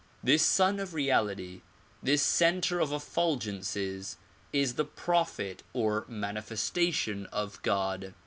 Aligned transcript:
This 0.23 0.41
Sun 0.43 0.79
of 0.79 0.95
Reality, 0.95 1.61
this 2.01 2.23
center 2.23 2.79
of 2.79 2.89
effulgences 2.91 4.17
is 4.51 4.73
the 4.73 4.83
prophet 4.83 5.61
or 5.73 6.05
manifestation 6.07 7.27
of 7.27 7.61
God. 7.61 8.15